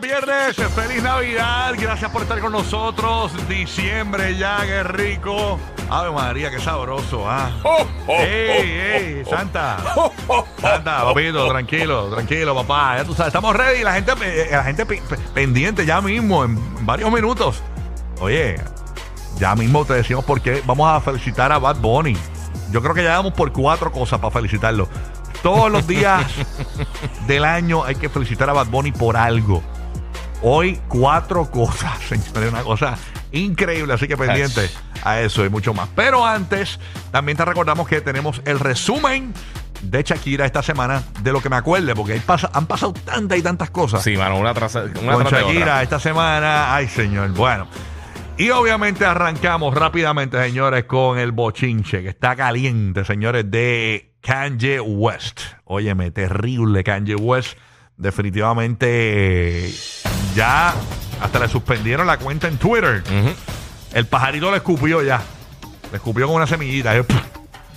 [0.00, 0.56] Viernes.
[0.74, 1.74] Feliz Navidad.
[1.78, 3.32] Gracias por estar con nosotros.
[3.48, 5.58] Diciembre ya, qué rico.
[5.88, 7.50] Ave María, qué sabroso, ah.
[8.08, 9.24] ¡Ey, ey!
[9.28, 9.76] Santa.
[10.60, 12.96] Santa, papito, tranquilo, tranquilo, papá.
[12.98, 13.82] Ya tú sabes, estamos ready.
[13.84, 17.62] La gente, eh, la gente pe- pe- pendiente ya mismo, en varios minutos.
[18.20, 18.56] Oye,
[19.38, 22.16] ya mismo te decimos por qué vamos a felicitar a Bad Bunny.
[22.72, 24.88] Yo creo que ya damos por cuatro cosas para felicitarlo.
[25.42, 26.24] Todos los días
[27.28, 29.62] del año hay que felicitar a Bad Bunny por algo.
[30.42, 32.96] Hoy cuatro cosas, señores, una cosa
[33.32, 34.68] increíble, así que pendiente
[35.02, 35.88] a eso y mucho más.
[35.94, 36.78] Pero antes,
[37.10, 39.32] también te recordamos que tenemos el resumen
[39.82, 43.42] de Shakira esta semana, de lo que me acuerde, porque pasa- han pasado tantas y
[43.42, 45.82] tantas cosas Sí, mano, una tras, una con Shakira otra.
[45.82, 46.74] esta semana.
[46.74, 47.30] Ay, señor.
[47.32, 47.66] Bueno.
[48.38, 55.40] Y obviamente arrancamos rápidamente, señores, con el bochinche, que está caliente, señores, de Kanye West.
[55.64, 57.56] Óyeme, terrible Kanye West.
[57.98, 59.70] Definitivamente
[60.36, 60.74] ya
[61.20, 63.02] hasta le suspendieron la cuenta en Twitter.
[63.92, 65.20] El pajarito le escupió ya.
[65.90, 66.92] Le escupió con una semillita.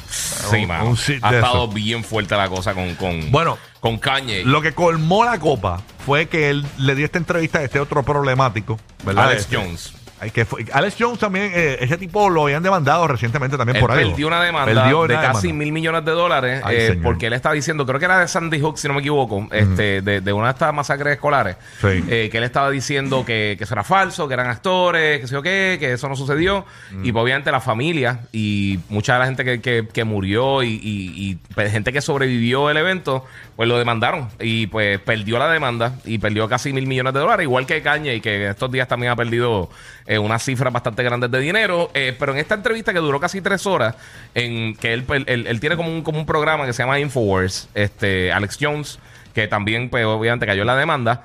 [0.10, 4.44] Sí, Un- un ha estado bien fuerte la cosa con, con, Bueno, con Kanye.
[4.44, 8.02] Lo que colmó la copa fue que él le dio esta entrevista a este otro
[8.04, 9.26] problemático, ¿verdad?
[9.28, 9.94] Alex Este, Jones.
[10.34, 13.92] Que fue- Alex Jones también, eh, ese tipo lo habían demandado recientemente también Él por
[13.92, 14.10] algo.
[14.10, 15.64] perdió una demanda Perdió de una casi demanda.
[15.66, 17.04] mil millones de dólares Ay, eh, señor.
[17.04, 20.02] porque él estaba diciendo, creo que era de Sandy Hook, si no me equivoco, este,
[20.02, 22.04] de, de una de estas masacres escolares, Sí.
[22.10, 25.34] eh, que él estaba diciendo que, que eso era falso, que eran actores, que sé
[25.34, 26.66] yo qué, que eso no sucedió.
[27.04, 30.70] Y pues, obviamente la familia y mucha de la gente que, que- que murió y,
[30.70, 35.50] y- y, pues, gente que sobrevivió el evento, pues lo demandaron y pues perdió la
[35.50, 38.88] demanda y perdió casi mil millones de dólares, igual que Kanye y que estos días
[38.88, 39.70] también ha perdido
[40.10, 41.90] eh, unas cifras bastante grandes de dinero.
[41.94, 43.96] Eh, pero en esta entrevista que duró casi tres horas,
[44.36, 47.70] en que él, él- él tiene como un, como un programa que se llama Infowars,
[47.76, 49.00] este, Alex Jones,
[49.34, 51.24] que también, pues obviamente cayó en la demanda.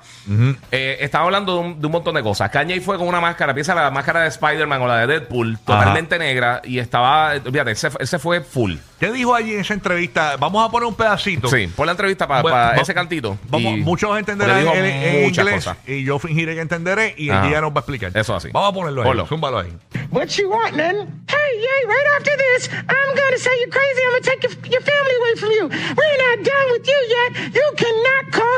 [0.71, 2.49] Eh, estaba hablando de un, de un montón de cosas.
[2.49, 6.17] Kanye fue con una máscara, piensa la máscara de Spider-Man o la de Deadpool, totalmente
[6.19, 8.75] negra, y estaba, olvídate, ese, ese fue full.
[8.99, 10.37] ¿Qué dijo allí en esa entrevista?
[10.37, 11.47] Vamos a poner un pedacito.
[11.49, 13.37] Sí, pon la entrevista para Bueno, va- ese cantito.
[13.49, 15.77] Vamos, muchos entenderán en, en muchas inglés cosas.
[15.85, 17.47] y yo fingiré que entenderé y el Ajá.
[17.47, 18.11] día nos va a explicar.
[18.15, 18.49] Eso así.
[18.53, 19.07] Vamos a ponerlo ahí.
[19.07, 19.25] Ponlo.
[19.27, 19.73] Zúmbalo ahí.
[20.11, 20.95] What you want, then?
[21.27, 24.01] Hey, yeah, right after this, I'm gonna say you're crazy.
[24.05, 25.67] I'm gonna take your, your family away from you.
[25.67, 27.53] We're not done with you yet.
[27.53, 27.94] You cannot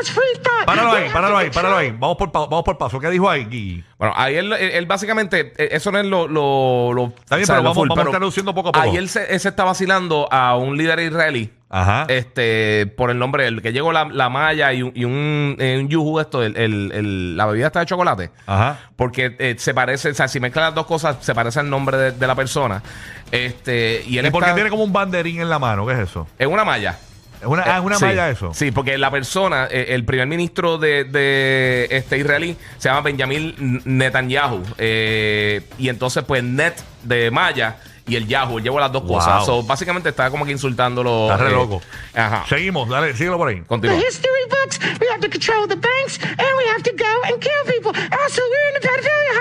[0.04, 0.64] free thought.
[0.66, 1.90] Páralo ahí, páralo ahí, páralo ahí.
[1.98, 2.98] Vamos por, pa- vamos por paso.
[3.00, 3.84] ¿Qué dijo ahí, Gui?
[3.98, 6.28] Bueno, ahí él, él- él básicamente, eh, eso no es lo.
[6.28, 8.84] lo, lo Está bien, o sea, pero lo vamos- vamos traduciendo poco a poco.
[8.84, 11.50] Ahí él se, él se está vacilando a un líder israelí.
[11.70, 12.06] Ajá.
[12.08, 15.76] Este, por el nombre, el que llegó la, la malla y un, y un, eh,
[15.78, 18.30] un yuju, esto, el, el- el- la bebida está de chocolate.
[18.46, 18.78] Ajá.
[18.96, 21.96] Porque eh, se parece, o sea, si mezclan las dos cosas, se parece al nombre
[21.98, 22.82] de, de la persona.
[23.30, 25.86] Este, y él ¿Y por qué está- tiene como un banderín en la mano?
[25.86, 26.26] ¿Qué es eso?
[26.38, 26.98] es una malla.
[27.40, 28.52] ¿Es una, ah, es una Sí, malla eso?
[28.52, 33.80] Sí, porque la persona, eh, el primer ministro de, de, este israelí, se llama Benjamin
[33.84, 34.62] Netanyahu.
[34.78, 37.76] eh, y entonces, pues, Net de Maya
[38.08, 39.18] y el Yahoo, él llevó las dos Wow.
[39.18, 39.44] cosas.
[39.46, 41.30] So, básicamente está como que insultándolo.
[41.30, 41.80] Está re eh, loco.
[42.14, 42.44] Ajá.
[42.48, 43.56] Seguimos, dale, síguelo por ahí.
[43.60, 43.96] The Continúa.
[43.98, 44.80] history books.
[45.00, 47.92] We have to control the banks, and we have to go and kill people.
[48.24, 49.40] Also, we're in the pedophilia.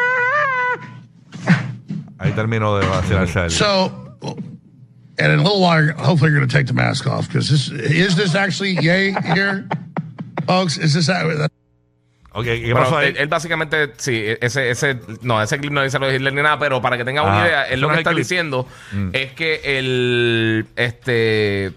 [2.19, 3.51] Ahí termino de vacilarse a él.
[3.51, 4.06] So,
[5.19, 7.69] and in a little while, hopefully, you're going to take the mask off because this
[7.69, 9.67] is this actually yay here,
[10.45, 10.77] folks?
[10.77, 11.09] Is this
[12.33, 13.07] Ok, ¿qué Bueno, pasó ahí?
[13.09, 16.43] él, él básicamente, sí, ese, ese, no, ese clip no dice lo de Hitler ni
[16.43, 18.19] nada, pero para que tengan Ah, una idea, él lo no que está clip.
[18.23, 19.09] diciendo Mm.
[19.13, 21.71] es que el, este,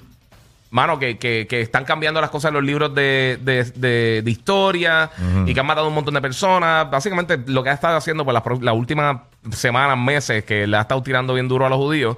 [0.71, 4.31] mano, que, que, que están cambiando las cosas en los libros de, de, de, de
[4.31, 5.11] historia
[5.47, 6.91] y que han matado un montón de personas.
[6.91, 9.17] Básicamente, lo que ha estado haciendo por las, pro- las últimas
[9.53, 12.17] semanas, meses, que le ha estado tirando bien duro a los judíos,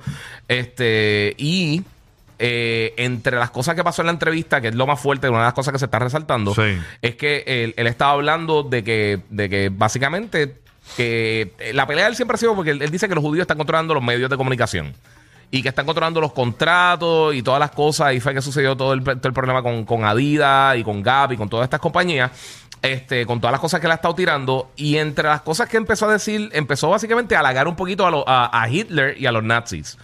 [0.48, 1.82] este, y
[2.38, 5.38] eh, entre las cosas que pasó en la entrevista, que es lo más fuerte, una
[5.38, 6.76] de las cosas que se está resaltando, Sí.
[7.00, 10.56] es que él, él estaba hablando de que, de que básicamente
[10.96, 13.22] que eh, la pelea de él siempre ha sido porque él, él dice que los
[13.22, 14.92] judíos están controlando los medios de comunicación
[15.52, 18.14] y que están controlando los contratos y todas las cosas.
[18.14, 21.32] Y fue que sucedió todo el, todo el problema con, con Adidas y con Gap
[21.32, 22.30] y con todas estas compañías
[22.82, 25.76] este, con todas las cosas que él ha estado tirando y entre las cosas que
[25.76, 29.44] empezó a decir empezó básicamente a halagar un poquito a, a- Hitler y a los
[29.44, 29.96] nazis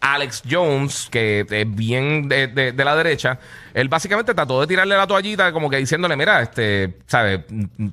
[0.00, 3.38] Alex Jones, que es bien de, de- la derecha,
[3.72, 7.40] él básicamente trató de tirarle la toallita como que diciéndole, mira, este, ¿sabes?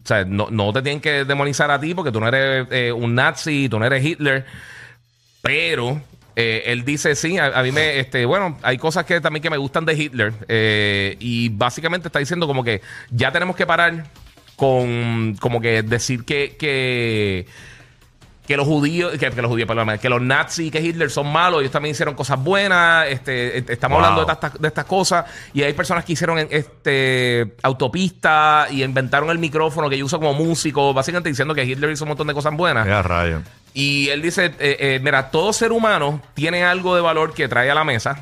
[0.04, 0.28] ¿sabes?
[0.28, 3.69] No, no te tienen que demonizar a ti porque tú no eres eh, un nazi,
[3.69, 4.46] tú no eres Hitler.
[5.42, 6.02] Pero
[6.36, 9.50] eh, él dice, sí, a, a mí me, este, bueno, hay cosas que también que
[9.50, 10.33] me gustan de Hitler.
[10.48, 14.06] eh, y básicamente está diciendo como que ya tenemos que parar
[14.56, 17.48] con, como que decir que, que,
[18.48, 21.31] que los judíos, que, que los judíos, perdón, que los nazis y que Hitler son
[21.31, 24.06] malos, ellos también hicieron cosas buenas, este, eh, estamos Wow.
[24.06, 29.30] hablando de estas, de estas cosas, y hay personas que hicieron este autopista y inventaron
[29.30, 32.34] el micrófono que yo uso como músico, básicamente diciendo que Hitler hizo un montón de
[32.34, 32.86] cosas buenas.
[32.86, 33.42] Ya, rayo.
[33.74, 37.72] Y él dice, eh, eh, mira, todo ser humano tiene algo de valor que trae
[37.72, 38.20] a la mesa,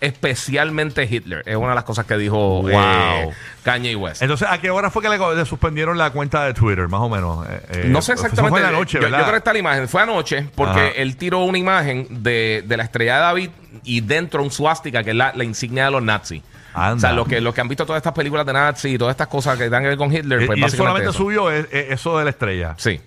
[0.00, 1.42] especialmente Hitler.
[1.46, 2.70] Es una de las cosas que dijo Wow.
[2.70, 3.30] eh,
[3.62, 4.22] Kanye West.
[4.22, 7.08] Entonces, ¿a qué hora fue que le, le suspendieron la cuenta de Twitter, más o
[7.08, 7.46] menos?
[7.48, 8.50] Eh, eh, no sé exactamente.
[8.50, 9.88] Fue en la noche, yo, yo creo que está la imagen.
[9.88, 10.88] Fue anoche porque Ajá.
[10.96, 13.50] él tiró una imagen de, de la estrella de David
[13.82, 16.42] y dentro un suástica, que es la, la insignia de los nazis.
[16.74, 16.94] Anda.
[16.96, 19.12] O sea, los que, los que han visto todas estas películas de nazis y todas
[19.12, 21.18] estas cosas que dan que ver con Hitler, Eh, pues y él solamente eso.
[21.18, 22.74] subió eh, eh, eso de la estrella.
[22.78, 23.00] Sí.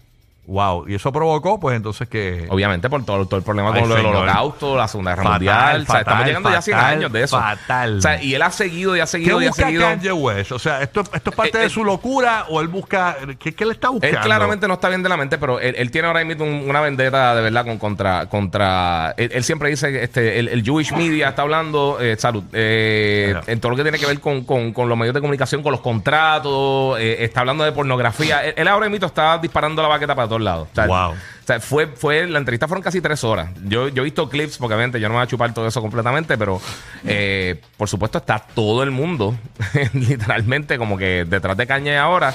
[0.48, 0.86] Wow.
[0.88, 2.48] Y eso provocó, pues entonces que.
[2.50, 5.34] Obviamente por todo, todo el problema Ay, con lo del holocausto, la Segunda Guerra Fatal,
[5.34, 5.82] Mundial.
[5.82, 7.38] o sea, estamos fatal, llegando ya a 100 fatal, años de eso.
[7.40, 7.98] fatal.
[7.98, 9.84] O sea, y él ha seguido y ha ¿Qué seguido y ha busca seguido.
[9.84, 10.52] Kanye West?
[10.54, 13.18] O sea, ¿esto, esto es parte Eh, de eh, su locura o él busca.
[13.38, 14.18] ¿Qué, qué le está buscando?
[14.18, 16.70] Él claramente no está bien de la mente, pero él, él tiene ahora mismo un-
[16.70, 18.26] una vendetta de verdad con, contra.
[18.28, 22.44] contra él, él siempre dice que este, el, el Jewish media está hablando, eh, salud,
[22.54, 25.62] eh, en todo lo que tiene que ver con, con- con los medios de comunicación,
[25.62, 28.46] con los contratos, eh, está hablando de pornografía.
[28.46, 30.68] Él, él ahora mismo está disparando la baqueta para todos lados.
[30.72, 31.12] O sea, Wow.
[31.12, 33.50] o sea, fue, fue, la entrevista fueron casi tres horas.
[33.66, 35.82] Yo, yo he visto clips, porque obviamente yo no me voy a chupar todo eso
[35.82, 36.62] completamente, pero
[37.06, 39.36] eh, por supuesto está todo el mundo,
[39.94, 42.34] literalmente, como que detrás de caña ahora.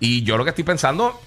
[0.00, 1.20] Y yo lo que estoy pensando,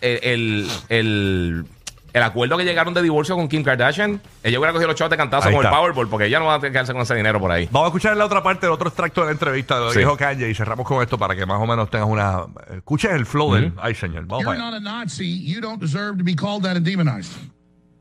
[0.00, 1.64] el, el,
[2.14, 5.16] el acuerdo que llegaron de divorcio con Kim Kardashian, ella hubiera cogido los chavos de
[5.18, 5.70] cantazo Ahí con el.
[5.70, 7.68] Powerball, porque ella no va a tener que quedarse con ese dinero por ahí.
[7.70, 9.92] Vamos a escuchar la otra parte, el otro extracto de la entrevista de lo que
[9.94, 9.98] Sí.
[9.98, 12.44] dijo Kanye y cerramos con esto para que más o menos tengas una.
[12.74, 13.72] Escuches el flow del.
[13.82, 14.24] Ay, señor.
[14.26, 14.70] Vamos You're allá.
[14.70, 15.44] not a Nazi.
[15.44, 17.32] You don't deserve to be called that and demonized.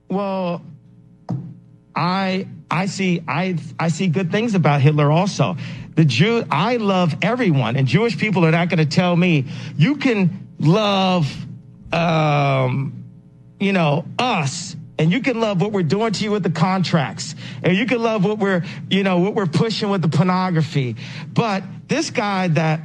[0.09, 0.61] Well,
[1.95, 5.55] I I see I I see good things about Hitler also.
[5.95, 9.45] The Jew I love everyone, and Jewish people are not going to tell me
[9.77, 11.27] you can love,
[11.91, 12.93] um,
[13.63, 14.75] you know, us.
[14.99, 17.33] And you can love what we're doing to you with the contracts.
[17.63, 20.95] And you can love what we're, you know, what we're pushing with the pornography.
[21.27, 22.81] But this guy that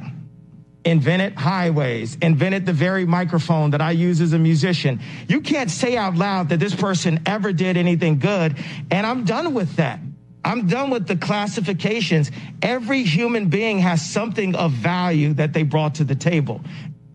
[0.83, 5.01] invented highways, invented the very microphone that I use as a musician.
[5.27, 8.57] You can't say out loud that this person ever did anything good.
[8.89, 9.99] And I'm done with that.
[10.43, 12.31] I'm done with the classifications.
[12.61, 16.61] Every human being has something of value that they brought to the table,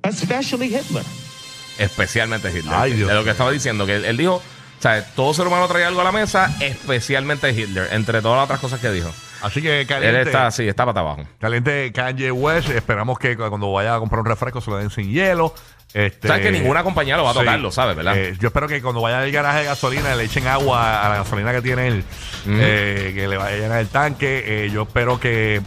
[0.04, 1.02] especially Hitler.
[1.78, 2.74] Especialmente Hitler.
[2.74, 5.46] Ay, Dios de lo que estaba diciendo, que él, él dijo, o sea, todo ser
[5.46, 9.10] humano trae algo a la mesa, especialmente Hitler, entre todas las otras cosas que dijo.
[9.44, 10.22] Así que Él caliente.
[10.22, 11.22] está, sí, está para abajo.
[11.38, 12.70] Caliente Kanye West.
[12.70, 15.54] Esperamos que cuando vaya a comprar un refresco se lo den sin hielo.
[15.92, 18.16] Este, Sabes que ninguna compañía lo va a tocar, lo sabes, ¿verdad?
[18.16, 21.16] Eh, yo espero que cuando vaya al garaje de gasolina le echen agua a la
[21.18, 22.04] gasolina que tiene él,
[22.48, 24.64] eh, que le vaya a llenar el tanque.
[24.64, 25.60] Eh, yo espero que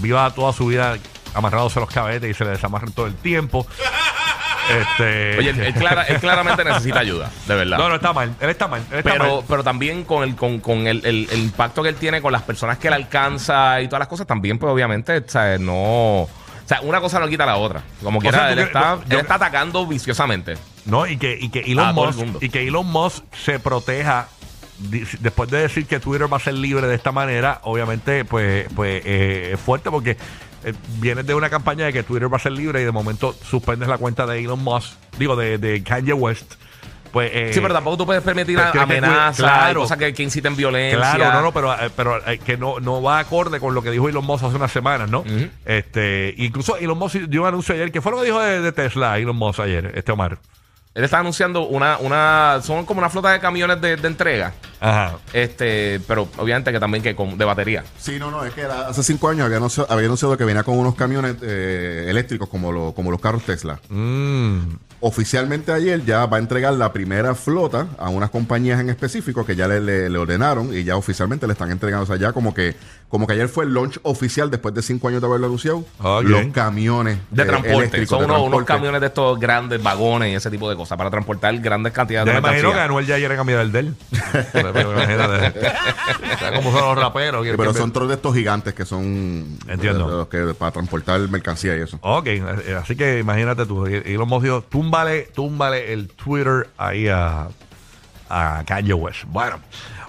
[0.00, 0.96] viva toda su vida
[1.36, 3.66] amarrándose los cabetes y se le desamarren todo el tiempo.
[4.68, 7.78] Este, Oye, él, él clara- él claramente necesita ayuda, de verdad.
[7.78, 8.34] no, no está mal.
[8.40, 8.82] Él está mal.
[8.90, 9.44] Él está pero, mal.
[9.46, 12.42] pero también con el con, con el, el- el impacto que él tiene con las
[12.42, 15.60] personas que él alcanza y todas las cosas, también, pues obviamente, ¿sabes?
[15.60, 16.22] no.
[16.22, 16.28] O
[16.64, 17.80] sea, una cosa no quita la otra.
[18.02, 20.56] Como quiera, sea, él, está, yo- él está atacando viciosamente.
[20.84, 24.26] No, y que, y que A Elon Musk, y que Elon Musk se proteja
[25.20, 29.00] después de decir que Twitter va a ser libre de esta manera, obviamente, pues, pues
[29.06, 30.16] eh, es fuerte porque
[30.66, 33.34] eh, vienes de una campaña de que Twitter va a ser libre y de momento
[33.48, 36.54] suspendes la cuenta de Elon Musk, digo, de, de Kanye West.
[37.12, 39.80] Pues, eh, sí, pero tampoco tú puedes permitir cuidar- amenazas, claro.
[39.82, 40.98] cosas que, que inciten violencia.
[40.98, 43.90] Claro, no, no, pero, eh, pero eh, que no, no va acorde con lo que
[43.90, 45.24] dijo Elon Musk hace unas semanas, ¿no?
[45.64, 48.72] Este, incluso Elon Musk dio un anuncio ayer, que fue lo que dijo de, de
[48.72, 50.38] Tesla Elon Musk ayer, este Omar.
[50.96, 54.54] Él está anunciando una, una, son como una flota de camiones de, de entrega.
[54.80, 55.18] Ajá.
[55.34, 57.84] Este, pero obviamente que también que con, de batería.
[57.98, 60.62] Sí, no, no, es que era- hace cinco años había anunciado, había anunciado que venía
[60.62, 63.78] con unos camiones eh, eléctricos como, lo- como los carros Tesla.
[63.90, 64.60] Mm.
[65.00, 69.54] Oficialmente ayer ya va a entregar la primera flota a unas compañías en específico que
[69.54, 72.04] ya le, le- le ordenaron y ya oficialmente le están entregando.
[72.04, 72.74] O sea, ya como que,
[73.08, 75.84] como que ayer fue el launch oficial después de cinco años de haberlo anunciado.
[76.00, 76.22] Ok.
[76.24, 78.06] Los camiones De eh, transporte.
[78.06, 81.10] Son de unos, unos camiones de estos grandes vagones y ese tipo de cosas para
[81.10, 82.84] transportar grandes cantidades Ya de me imagino que mercancía.
[82.84, 83.94] Anuel ya quiere cambiar el de él.
[85.16, 87.44] O sea, como son los raperos.
[87.46, 90.10] Sí, pero son todos de estos gigantes que son Entiendo.
[90.10, 91.98] de los que, para transportar mercancía y eso.
[92.02, 93.86] Ok, eh, así que imagínate tú.
[93.86, 97.48] Y y los dijo, túmbale, túmbale el Twitter ahí a,
[98.28, 99.24] a Kanye West.
[99.26, 99.58] Bueno,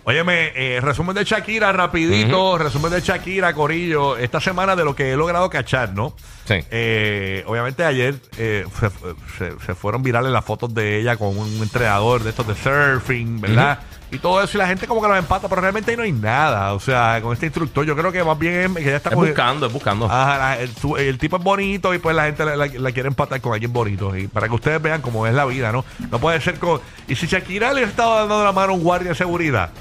[0.04, 5.12] óyeme, eh, resumen de Shakira, rapidito, resumen de Shakira, Corillo, esta semana de lo que
[5.12, 6.14] he logrado cachar, ¿no?
[6.48, 6.56] Sí.
[6.72, 8.90] Eh, obviamente ayer eh, se,
[9.38, 13.42] se- se fueron virales las fotos de ella con un entrenador de estos de surfing,
[13.42, 13.80] ¿verdad?
[14.10, 16.14] Y todo eso, y la gente como que los empata, pero realmente ahí no hay
[16.14, 16.74] nada.
[16.74, 19.66] O sea, con este instructor, yo creo que más bien que ya está Es buscando,
[19.68, 20.06] es buscando.
[20.06, 23.10] Ajá, la- el, el tipo es bonito y pues la gente la, la- la quiere
[23.10, 24.16] empatar con alguien bonito.
[24.16, 25.84] Y para que ustedes vean cómo es la vida, ¿no?
[26.10, 26.80] No puede ser con.
[27.10, 29.72] Y si Shakira le estaba dando la mano a un guardia de seguridad.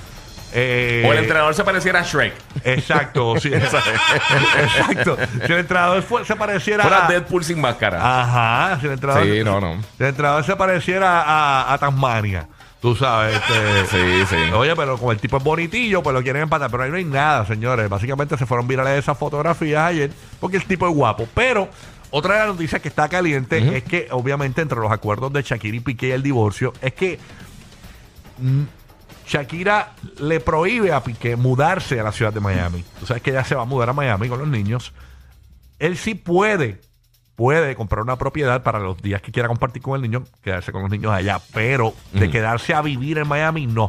[0.53, 2.33] Eh, o el entrenador se pareciera a Shrek.
[2.65, 5.17] Exacto, sí, exacto.
[5.47, 7.09] Si el entrenador fue- se pareciera Fuera a.
[7.11, 7.99] Deadpool sin máscara.
[8.23, 9.25] Ajá, si el entrenador.
[9.25, 9.83] Sí, no, no.
[9.97, 12.49] Si el entrenador se pareciera a, a Tasmania.
[12.81, 13.87] Tú sabes, este.
[13.87, 14.53] Sí, sí.
[14.53, 16.71] Oye, pero como el tipo es bonitillo, pues lo quieren empatar.
[16.71, 17.89] Pero ahí no hay nada, señores.
[17.89, 21.27] Básicamente se fueron virales esas fotografías ayer porque el tipo es guapo.
[21.35, 21.69] Pero
[22.11, 25.77] otra de las noticias que está caliente es que, obviamente, entre los acuerdos de Shakira
[25.77, 27.19] y Piqué y el divorcio, es que
[28.39, 28.63] mm,
[29.27, 32.85] Shakira le prohíbe a Piqué mudarse a la ciudad de Miami.
[33.01, 34.93] Tú sabes que ella se va a mudar a Miami con los niños.
[35.79, 36.81] Él sí puede,
[37.35, 40.83] puede comprar una propiedad para los días que quiera compartir con el niño, quedarse con
[40.83, 43.89] los niños allá, pero de quedarse a vivir en Miami, no.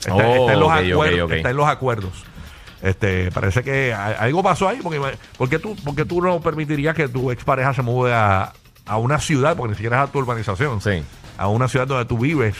[0.00, 1.32] Está, Oh, está en los acuerdos, ok.
[1.32, 2.24] está en los acuerdos.
[2.82, 5.00] Este, parece que algo pasó ahí, porque
[5.36, 8.52] ¿por qué tú, por qué tú no permitirías que tu expareja se mude a,
[8.86, 11.02] a una ciudad, porque ni siquiera es a tu urbanización, Sí.
[11.36, 12.56] a una ciudad donde tú vives?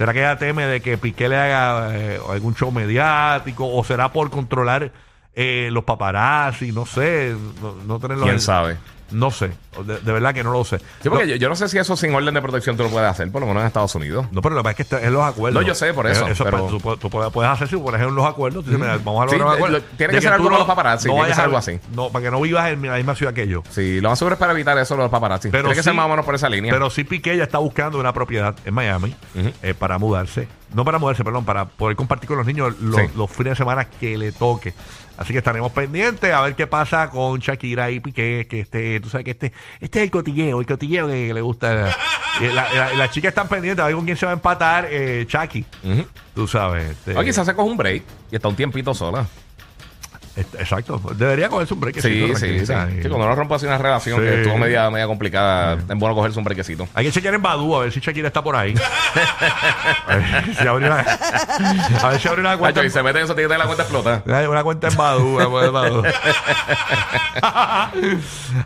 [0.00, 4.10] ¿Será que ella teme de que Piqué le haga eh, algún show mediático o será
[4.10, 4.92] por controlar
[5.34, 6.72] eh, los paparazzi?
[6.72, 8.78] No sé, no, no ¿Quién en- sabe?
[9.10, 9.50] No sé,
[9.86, 10.78] de, de verdad que no lo sé.
[11.02, 12.90] Sí, porque no, yo, yo no sé si eso sin orden de protección tú lo
[12.90, 14.26] puedes hacer, por lo menos en Estados Unidos.
[14.30, 15.60] no, pero lo que pasa es que está en los acuerdos.
[15.62, 18.14] No, yo sé, por eso, pero- pues, tú, tú puedes, hacer si por ejemplo en
[18.16, 18.64] los acuerdos.
[18.64, 19.78] tú dices, mira, vamos a Sí, lograr un acuerdo.
[19.78, 21.80] lo- tiene de que ser tú con los paparazzi, tiene que ser a- algo así.
[21.94, 23.62] No, para que no vivas en la misma ciudad que yo.
[23.70, 25.48] Sí, lo más seguro es para evitar eso los paparazzi.
[25.50, 26.72] Pero Tiene que ser más o menos por esa línea.
[26.72, 29.14] Pero sí Piqué ya está buscando una propiedad en Miami
[29.62, 30.48] eh, para mudarse.
[30.74, 33.06] No para mudarse, perdón, para poder compartir con los niños los, Sí.
[33.16, 34.72] los fines de semana que le toque.
[35.18, 39.08] Así que estaremos pendientes a ver qué pasa con Shakira y Piqué, que este, tú
[39.08, 41.94] sabes que este, este es el cotilleo, el cotilleo que le gusta.
[42.40, 44.86] Y la- la- Las chicas están pendientes a ver con quién se va a empatar
[44.90, 45.64] eh, Chucky.
[45.84, 46.06] Ujú.
[46.34, 46.90] Tú sabes.
[46.90, 49.26] este, O quizás se coge un break y está un tiempito sola.
[50.58, 51.00] Exacto.
[51.14, 52.00] Debería cogerse un break.
[52.00, 52.66] Sí, sí, sí.
[52.66, 52.72] Sí,
[53.08, 54.26] cuando uno rompe así una relación Sí.
[54.26, 56.86] que estuvo media, media complicada, es bueno cogerse un brequecito.
[56.94, 58.74] Hay que chequear en Badu a ver si Shakira está por ahí.
[60.06, 62.80] a ver si abre una, a ver si abre una cuenta.
[62.80, 64.22] Nacho, y se mete en eso, tiene que tener la cuenta explota.
[64.26, 65.36] Una cuenta en Badu.
[65.36, 66.02] una cuenta en Badu.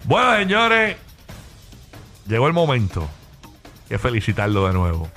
[0.05, 0.97] bueno, señores,
[2.27, 3.09] llegó el momento
[3.89, 5.11] que felicitarlo de nuevo.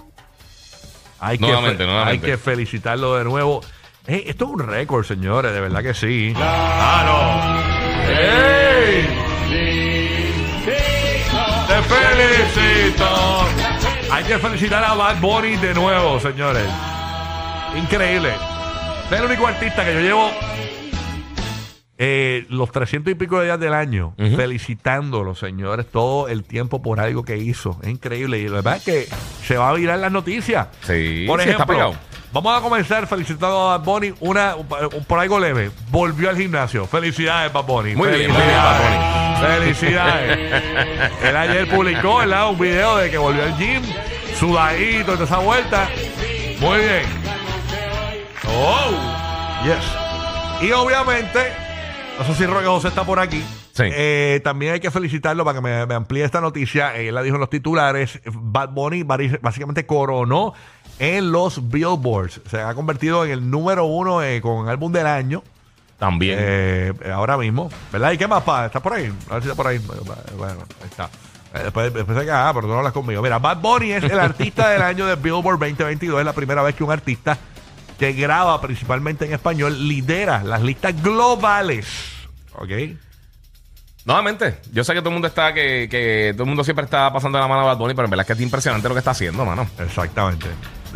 [1.19, 2.25] Hay Nuevamente, que, nuevamente.
[2.27, 3.61] Hay que felicitarlo de nuevo.
[4.07, 6.31] Eh, esto es un récord, señores, de verdad que sí.
[6.35, 7.41] ¡Claro!
[8.09, 9.05] ¡Ey!
[11.67, 13.45] ¡Te felicito!
[14.11, 16.63] Hay que felicitar a Bad Bunny de nuevo, señores.
[17.77, 18.31] Increíble.
[19.11, 20.31] Es el único artista que yo llevo
[21.97, 24.35] eh, los 300 y pico de días del año Ujú.
[24.35, 27.77] felicitándolo, señores, todo el tiempo por algo que hizo.
[27.83, 28.39] Es increíble.
[28.39, 29.07] Y la verdad es que
[29.45, 30.67] se va a virar las noticias.
[30.81, 31.93] Sí, Por sí, está ejemplo, pegado.
[32.41, 34.67] Vamos a comenzar felicitando a Bad Bunny una, un-
[35.05, 35.71] por algo leve.
[35.89, 36.85] Volvió al gimnasio.
[36.87, 37.95] Felicidades, Bad Bunny.
[37.95, 39.37] Muy bien, muy bien, Felicidades.
[39.59, 40.63] Felicidades.
[41.23, 42.49] Él ayer publicó ¿verdad?
[42.49, 43.83] un video de que volvió al gym,
[44.39, 45.89] sudadito, toda esa vuelta.
[46.59, 47.03] Muy bien.
[48.49, 49.85] Oh, yes.
[50.67, 51.39] Y obviamente,
[52.17, 53.43] no sé si Roque José está por aquí.
[53.73, 53.83] Sí.
[53.85, 56.95] Eh, también hay que felicitarlo para que me, me amplíe esta noticia.
[56.95, 58.19] Él la dijo en los titulares.
[58.25, 60.53] Bad Bunny básicamente coronó
[60.99, 62.41] en los Billboards.
[62.49, 65.43] Se ha convertido en el número uno eh, con álbum del año.
[65.99, 66.37] También.
[66.39, 68.11] Eh, ahora mismo, ¿verdad?
[68.11, 68.67] ¿Y qué más, pa?
[68.67, 69.11] ¿Está por ahí?
[69.29, 69.79] A ver si está por ahí.
[69.79, 71.05] Bueno, ahí está.
[71.53, 73.21] Eh, Después, después de que, ah, pero tú no hablas conmigo.
[73.21, 76.19] Mira, Bad Bunny es el artista del año de Billboard 2022.
[76.19, 77.37] Es la primera vez que un artista
[77.97, 81.87] que graba principalmente en español lidera las listas globales.
[82.53, 82.69] ¿Ok?
[84.05, 87.11] Nuevamente, yo sé que todo el mundo está, que, que todo el mundo siempre está
[87.11, 88.99] pasando la mano a Bad Bunny, pero en verdad es que es impresionante lo que
[88.99, 89.67] está haciendo, mano.
[89.79, 90.47] Exactamente.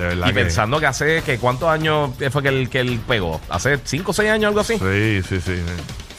[0.01, 0.27] De verdad.
[0.27, 3.39] Y que- pensando que hace, que ¿cuántos años fue que él, que él pegó?
[3.50, 4.77] ¿Hace 5 o 6 años, algo así?
[4.77, 5.55] Sí, sí, sí.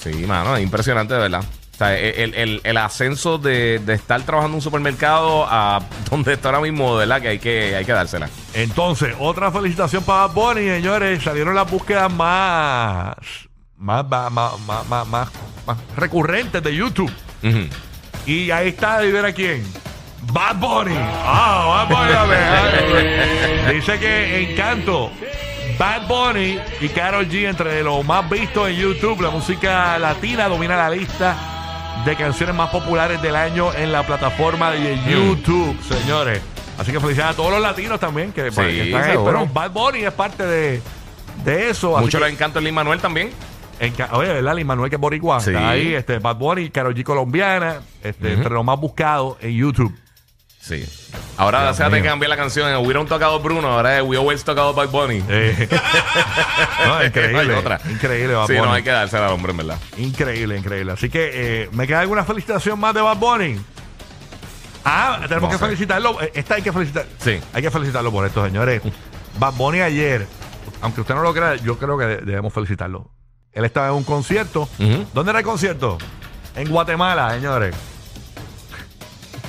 [0.03, 0.11] sí.
[0.13, 1.41] Sí, mano, es impresionante de verdad.
[1.75, 6.35] O sea, el, el- el ascenso de, de estar trabajando en un supermercado a donde
[6.35, 8.29] está ahora mismo, de verdad, que hay que, hay que dársela.
[8.55, 11.23] Entonces, otra felicitación para Bunny, señores.
[11.23, 13.15] Salieron las búsquedas más,
[13.79, 15.29] más, más, más, más, más-
[15.97, 17.11] recurrentes de YouTube.
[18.27, 19.65] Y ahí está, adivina quién.
[20.31, 20.95] Bad Bunny.
[20.97, 22.13] Ah, Bad Bunny.
[22.13, 23.75] a ver.
[23.75, 25.11] Dice que Encanto,
[25.79, 29.21] Bad Bunny y Karol G entre los más vistos en YouTube.
[29.21, 31.37] La música latina domina la lista
[32.05, 36.41] de canciones más populares del año en la plataforma de YouTube, señores.
[36.79, 39.19] Así que felicidades a todos los latinos también que, Sí, que están ahí.
[39.25, 40.83] Pero Bad Bunny es parte de,
[41.45, 41.99] de eso.
[41.99, 43.31] Mucho le encanta el Lin Manuel también.
[43.79, 44.55] en oye, ¿verdad?
[44.57, 45.41] Lin Manuel que es boricua.
[45.41, 45.51] Sí.
[45.51, 49.95] Está ahí, este, Bad Bunny, Karol G colombiana, este, entre los más buscados en YouTube.
[50.63, 50.85] Sí.
[51.37, 52.03] Ahora Dios se tener mío.
[52.05, 52.73] que cambiar la canción.
[52.77, 55.19] Hubieron tocado Bruno, ahora es We Always Tocado Bad Bunny.
[56.87, 57.39] No, increíble.
[57.41, 57.81] Hay otra.
[57.91, 59.79] Increíble, Bad Sí, no hay que dársela al hombre, en verdad.
[59.97, 60.93] Increíble, increíble.
[60.93, 61.31] Así que,
[61.65, 63.61] eh, ¿me queda alguna felicitación más de Bad Bunny?
[64.85, 65.65] Ah, tenemos No que sé.
[65.65, 66.21] felicitarlo.
[66.23, 67.07] Eh, Esta hay que felicitar.
[67.19, 67.41] Sí.
[67.53, 68.83] Hay que felicitarlo por esto, señores.
[69.39, 70.27] Bad Bunny ayer,
[70.81, 73.11] aunque usted no lo crea, yo creo que de- debemos felicitarlo.
[73.53, 74.69] Él estaba en un concierto.
[75.13, 75.99] ¿Dónde era el concierto?
[76.55, 77.75] En Guatemala, señores.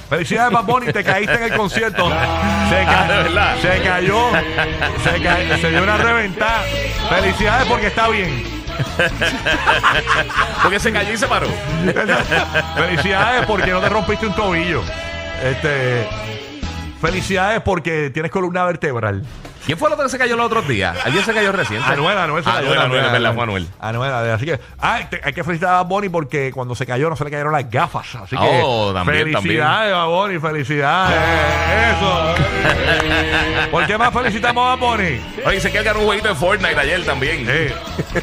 [0.10, 2.08] Felicidades, Bad Bunny, te caíste en el concierto.
[2.10, 3.56] Se, ca- verdad.
[3.62, 4.30] se cayó,
[5.04, 6.62] se, ca- se dio una reventada.
[7.10, 8.44] Felicidades porque está bien.
[10.62, 11.48] Porque se cayó y se paró.
[12.76, 14.84] Felicidades porque no te rompiste un tobillo.
[15.44, 16.08] Este,
[17.02, 19.24] felicidades porque tienes columna vertebral.
[19.66, 20.98] ¿Quién fue el otro que se cayó los otros días?
[21.06, 21.88] Alguien se cayó reciente.
[21.90, 23.04] Anuel, Anuel se cayó Anuel, también.
[23.04, 23.68] Anuel, es verdad, fue Anuel.
[23.80, 27.10] Anuel, así que, ah, te- hay que felicitar a Bad Bunny porque cuando se cayó
[27.10, 28.14] no se le cayeron las gafas.
[28.16, 31.96] Así que, Oh, también, felicidades, Bad Bunny, felicidades.
[31.96, 32.36] Eso.
[33.72, 35.22] ¿Por qué más felicitamos a Bad Bunny?
[35.46, 37.46] Oye, se que él ganó un jueguito de Fortnite ayer también.
[37.48, 37.74] Eh,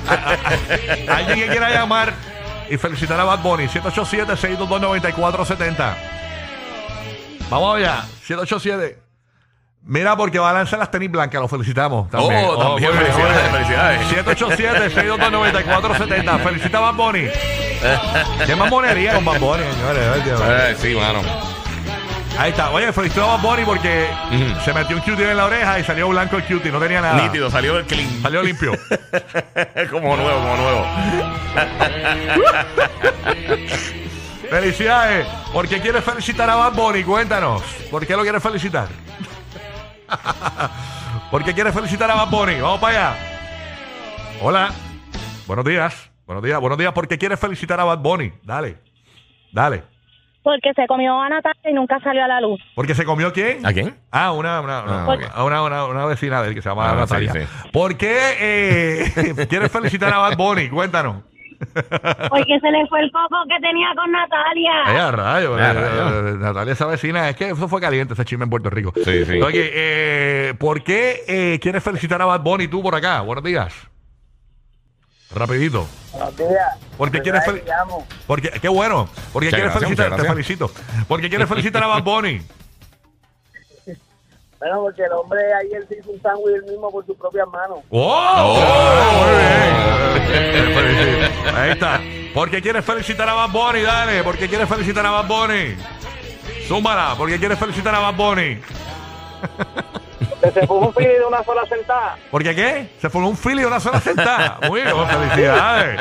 [0.09, 2.13] a- a- a- alguien que quiera llamar
[2.69, 5.95] y felicitar a Bad Bunny 787-622-9470
[7.49, 8.99] vamos allá 787
[9.83, 13.13] mira porque va a lanzar las tenis blancas lo felicitamos también Oh, también, muy bien,
[13.15, 13.61] felicidades, muy
[14.15, 14.27] bien.
[14.27, 17.25] 787-622-9470 felicita a Bad Bunny
[18.47, 20.03] qué mamonería con Bad Bunny señores.
[20.49, 21.21] Eh, sí, mano.
[22.39, 24.61] ahí está oye felicito a Bad Bunny porque Ujú.
[24.65, 27.23] se metió un cutie en la oreja y salió blanco el cutie no tenía nada
[27.23, 28.21] Nítido, salió el clean.
[28.23, 28.73] salió limpio
[29.91, 30.87] como nuevo, como nuevo.
[34.51, 35.27] Felicidades.
[35.53, 37.05] ¿Por qué quieres felicitar a Bad Bunny?
[37.05, 37.63] Cuéntanos.
[37.91, 38.89] ¿Por qué lo quieres felicitar?
[41.31, 42.61] ¿Por qué quieres felicitar a Bad Bunny?
[42.61, 43.19] Vamos para allá.
[44.43, 44.71] Hola.
[45.47, 46.11] Buenos días.
[46.27, 46.61] Buenos días.
[46.61, 46.93] Buenos días.
[46.93, 48.33] ¿Por qué quieres felicitar a Bad Bunny?
[48.43, 48.79] Dale.
[49.53, 49.85] Dale.
[50.43, 52.59] Porque se comió a Natalia y nunca salió a la luz.
[52.75, 53.65] ¿Porque se comió quién?
[53.67, 53.95] ¿A quién?
[54.11, 56.95] Ah, una, una, una, Ah, una, una- una vecina de él que se llama Ah,
[56.95, 57.33] Natalia.
[57.33, 57.69] sí, sí.
[57.71, 60.71] ¿Por qué eh, quieres felicitar a Bad Bunny?
[60.71, 61.25] Cuéntanos.
[61.61, 64.73] Porque se le fue el coco que tenía con Natalia.
[64.95, 66.29] Eh, a rayo, Eh, a eh, rayo.
[66.29, 68.93] eh, Natalia, esa vecina, es que eso fue caliente, ese chisme en Puerto Rico.
[69.05, 69.41] Sí, sí.
[69.43, 73.21] Oye, eh, ¿por qué eh, quieres felicitar a Bad Bunny tú por acá?
[73.21, 73.75] Buenos días.
[75.35, 75.87] Rapidito.
[76.13, 76.79] Buenos días.
[76.99, 78.05] ¿Por qué quieres fel- llamo.
[78.27, 79.09] porque Qué bueno.
[79.33, 80.21] ¿Por qué Muchas quieres gracias, felicitar?
[80.21, 80.71] Te felicito.
[81.07, 82.41] ¿Por qué quieres felicitar a Bad Bunny?
[84.61, 87.79] Bueno, porque el hombre ayer se hizo un sándwich él mismo por sus propias manos.
[87.89, 88.59] ¡Oh!
[88.59, 89.25] Oh.
[89.25, 91.21] Muy bien.
[91.57, 92.01] Ahí está.
[92.35, 93.83] ¿Por qué quieres felicitar a Bad Bunny?
[93.83, 94.23] Dale.
[94.23, 95.77] ¿Por qué quieres felicitar a Bad Bunny?
[96.69, 97.15] Súmala.
[97.17, 98.59] ¿Por qué quieres felicitar a Bad Bunny?
[100.41, 102.17] Se fue un fili de una sola sentada.
[102.31, 102.91] ¿Por qué qué?
[103.01, 104.59] Se formó un fili de una sola sentada.
[104.69, 106.01] Muy bien, felicidades.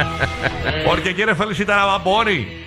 [0.86, 2.59] ¿Por qué quieres felicitar a Bad Bunny?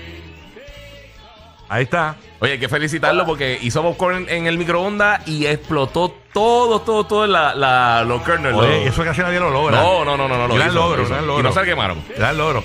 [1.73, 2.17] Ahí está.
[2.41, 7.27] Oye, hay que felicitarlo porque hizo popcorn en el microondas y explotó todo, todo, todo
[7.27, 8.55] la, la, los kernels.
[8.59, 9.81] Oye, los- eso casi nadie lo logra.
[9.81, 10.49] No, no, no, no, no.
[10.49, 11.41] lo Gran hizo, logro, gran logro.
[11.41, 12.05] Y no se quemaron.
[12.15, 12.63] Gran logro.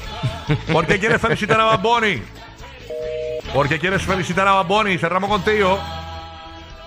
[0.74, 2.22] ¿Por qué quieres felicitar a Bad Bunny?
[3.54, 4.98] ¿Por qué quieres felicitar a Bad Bunny?
[4.98, 5.80] Cerramos contigo.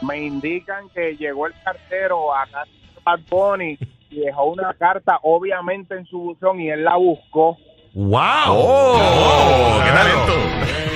[0.02, 3.78] Me indican que llegó el cartero a casa de Bad Bunny
[4.10, 7.56] y dejó una carta, obviamente, en su buzón y él la buscó.
[7.94, 8.20] ¡Wow!
[8.48, 9.80] ¡Oh!
[9.84, 10.10] ¡Qué claro.
[10.26, 10.89] talento!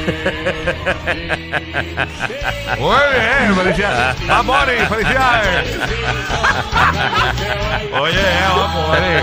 [2.78, 4.26] Muy bien, felicidades.
[4.26, 5.78] Bad Bunny, felicidades.
[8.00, 9.16] Oye, eh, Bad Bunny.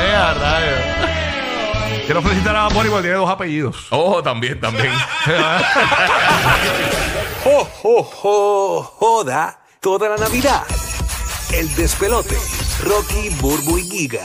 [0.00, 0.80] Eh, a rayos.
[2.06, 3.86] Quiero felicitar a Bad Bunny porque tiene dos apellidos.
[3.90, 4.92] Oh, también, también.
[7.44, 8.82] ¡Jo, jo, jo!
[8.98, 10.62] Joda toda la Navidad.
[11.52, 12.36] El despelote.
[12.82, 14.20] Rocky, Burbu y Giga.